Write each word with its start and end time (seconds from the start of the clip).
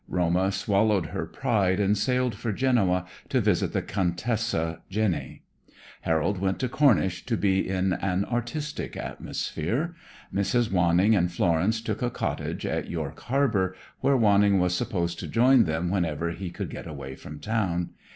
Roma 0.07 0.51
swallowed 0.51 1.05
her 1.13 1.27
pride 1.27 1.79
and 1.79 1.95
sailed 1.95 2.33
for 2.33 2.51
Genoa 2.51 3.05
to 3.29 3.39
visit 3.39 3.71
the 3.71 3.83
Contessa 3.83 4.81
Jenny. 4.89 5.43
Harold 6.01 6.39
went 6.39 6.57
to 6.61 6.67
Cornish 6.67 7.23
to 7.27 7.37
be 7.37 7.69
in 7.69 7.93
an 7.93 8.25
artistic 8.25 8.97
atmosphere. 8.97 9.93
Mrs. 10.33 10.71
Wanning 10.71 11.15
and 11.15 11.31
Florence 11.31 11.81
took 11.81 12.01
a 12.01 12.09
cottage 12.09 12.65
at 12.65 12.89
York 12.89 13.19
Harbor 13.19 13.75
where 13.99 14.17
Wanning 14.17 14.57
was 14.59 14.73
supposed 14.75 15.19
to 15.19 15.27
join 15.27 15.65
them 15.65 15.91
whenever 15.91 16.31
he 16.31 16.49
could 16.49 16.71
get 16.71 16.87
away 16.87 17.13
from 17.13 17.39
town. 17.39 17.91